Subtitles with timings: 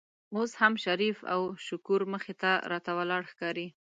[0.35, 3.67] اوس هم شریف او شکور مخې ته راته ولاړ ښکاري.